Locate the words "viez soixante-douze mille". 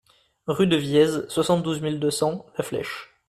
0.77-1.99